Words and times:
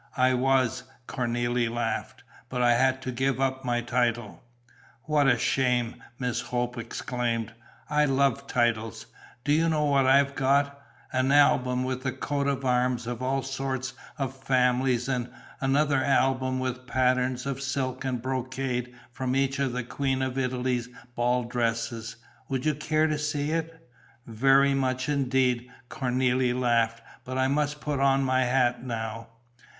"I 0.17 0.33
was!" 0.33 0.81
Cornélie 1.07 1.69
laughed. 1.69 2.23
"But 2.49 2.63
I 2.63 2.73
had 2.73 3.03
to 3.03 3.11
give 3.11 3.39
up 3.39 3.63
my 3.63 3.81
title." 3.81 4.41
"What 5.03 5.27
a 5.27 5.37
shame!" 5.37 6.01
Miss 6.17 6.41
Hope 6.41 6.75
exclaimed. 6.75 7.53
"I 7.87 8.05
love 8.05 8.47
titles. 8.47 9.05
Do 9.43 9.53
you 9.53 9.69
know 9.69 9.85
what 9.85 10.07
I've 10.07 10.33
got? 10.33 10.81
An 11.13 11.31
album 11.31 11.83
with 11.83 12.01
the 12.01 12.11
coats 12.11 12.49
of 12.49 12.65
arms 12.65 13.05
of 13.05 13.21
all 13.21 13.43
sorts 13.43 13.93
of 14.17 14.35
families 14.35 15.07
and 15.07 15.29
another 15.59 15.97
album 16.03 16.59
with 16.59 16.87
patterns 16.87 17.45
of 17.45 17.61
silk 17.61 18.03
and 18.03 18.23
brocade 18.23 18.95
from 19.11 19.35
each 19.35 19.59
of 19.59 19.71
the 19.71 19.83
Queen 19.83 20.23
of 20.23 20.35
Italy's 20.35 20.89
ball 21.15 21.43
dresses. 21.43 22.15
Would 22.49 22.65
you 22.65 22.73
care 22.73 23.05
to 23.05 23.19
see 23.19 23.51
it?" 23.51 23.87
"Very 24.25 24.73
much 24.73 25.07
indeed!" 25.07 25.69
Cornélie 25.91 26.59
laughed. 26.59 27.03
"But 27.23 27.37
I 27.37 27.47
must 27.47 27.81
put 27.81 27.99
on 27.99 28.23
my 28.23 28.45
hat 28.45 28.83
now." 28.83 29.27